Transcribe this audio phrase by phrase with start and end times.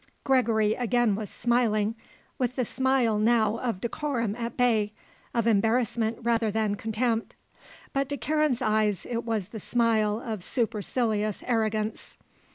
[0.23, 1.93] Gregory again was smiling,
[2.39, 4.93] with the smile now of decorum at bay,
[5.31, 7.35] of embarrassment rather than contempt;
[7.93, 12.17] but to Karen's eyes it was the smile of supercilious arrogance.